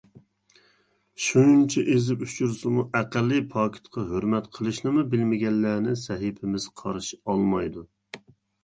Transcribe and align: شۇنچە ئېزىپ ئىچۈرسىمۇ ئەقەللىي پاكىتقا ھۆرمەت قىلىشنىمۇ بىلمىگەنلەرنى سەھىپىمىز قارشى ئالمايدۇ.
شۇنچە 1.25 1.83
ئېزىپ 1.95 2.23
ئىچۈرسىمۇ 2.27 2.85
ئەقەللىي 3.01 3.45
پاكىتقا 3.53 4.07
ھۆرمەت 4.15 4.51
قىلىشنىمۇ 4.57 5.05
بىلمىگەنلەرنى 5.13 5.97
سەھىپىمىز 6.09 6.71
قارشى 6.85 7.23
ئالمايدۇ. 7.29 7.89